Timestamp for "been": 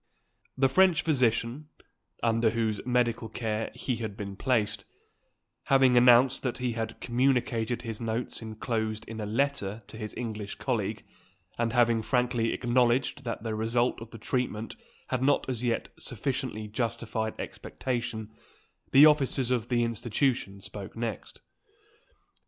4.17-4.35